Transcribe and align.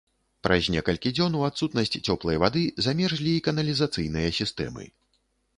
Праз 0.45 0.69
некалькі 0.75 1.11
дзён 1.17 1.35
у 1.41 1.43
адсутнасць 1.49 1.93
цёплай 2.07 2.41
вады 2.45 2.63
замерзлі 2.87 3.31
і 3.41 3.45
каналізацыйныя 3.49 4.35
сістэмы. 4.43 4.91